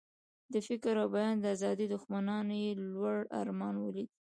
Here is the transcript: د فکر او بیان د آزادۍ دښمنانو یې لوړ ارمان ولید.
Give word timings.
د 0.53 0.55
فکر 0.67 0.93
او 1.01 1.07
بیان 1.15 1.35
د 1.39 1.45
آزادۍ 1.55 1.85
دښمنانو 1.89 2.53
یې 2.63 2.71
لوړ 2.93 3.17
ارمان 3.39 3.75
ولید. 3.79 4.09